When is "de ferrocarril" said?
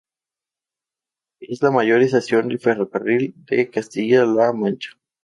2.47-3.35